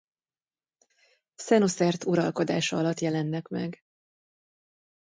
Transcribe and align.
Szenuszert 1.35 2.03
uralkodása 2.05 2.77
alatt 2.77 2.99
jelennek 2.99 3.47
meg. 3.47 3.79